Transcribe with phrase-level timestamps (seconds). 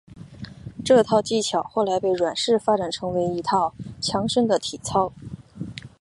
[0.83, 5.13] 这套技巧后来被阮氏发展成为一套强身的体操。